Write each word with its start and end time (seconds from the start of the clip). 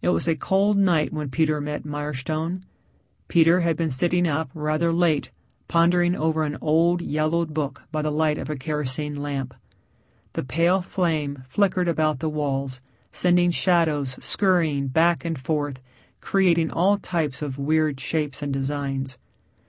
It 0.00 0.10
was 0.10 0.28
a 0.28 0.36
cold 0.36 0.76
night 0.76 1.12
when 1.12 1.28
Peter 1.28 1.60
met 1.60 1.84
Mirestone. 1.84 2.60
Peter 3.26 3.62
had 3.62 3.76
been 3.76 3.90
sitting 3.90 4.28
up 4.28 4.48
rather 4.54 4.92
late 4.92 5.32
pondering 5.66 6.14
over 6.14 6.44
an 6.44 6.56
old, 6.60 7.02
yellowed 7.02 7.52
book 7.52 7.82
by 7.90 8.00
the 8.00 8.12
light 8.12 8.38
of 8.38 8.48
a 8.48 8.54
kerosene 8.54 9.20
lamp. 9.20 9.54
The 10.34 10.44
pale 10.44 10.82
flame 10.82 11.42
flickered 11.48 11.88
about 11.88 12.20
the 12.20 12.30
walls 12.30 12.80
sending 13.10 13.50
shadows 13.50 14.16
scurrying 14.24 14.86
back 14.86 15.24
and 15.24 15.36
forth 15.36 15.82
creating 16.20 16.70
all 16.70 16.96
types 16.96 17.42
of 17.42 17.58
weird 17.58 17.98
shapes 17.98 18.42
and 18.42 18.52
designs. 18.52 19.18